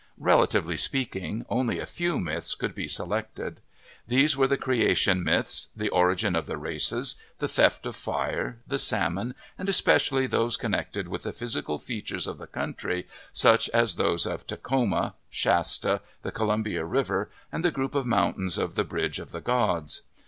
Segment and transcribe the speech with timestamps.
[0.17, 3.61] Relatively speaking, only a few myths could be selected.
[4.07, 8.57] These were the creation myths, the ori gin of the races, the theft of fire,
[8.65, 13.69] the salmon, and espe cially those connected with the physical features of the country, such
[13.75, 18.73] as those of Takhoma, Shasta, the Co lumbia River, and the group of mountains of
[18.73, 20.01] the bridge of the gods.